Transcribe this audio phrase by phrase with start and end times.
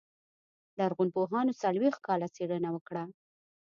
[0.79, 3.03] لرغونپوهانو څلوېښت کاله څېړنه وکړه.